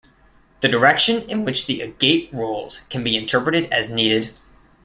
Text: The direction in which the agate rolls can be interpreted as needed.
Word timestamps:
The 0.61 0.67
direction 0.67 1.29
in 1.29 1.45
which 1.45 1.67
the 1.67 1.83
agate 1.83 2.31
rolls 2.33 2.81
can 2.89 3.03
be 3.03 3.15
interpreted 3.15 3.71
as 3.71 3.91
needed. 3.91 4.31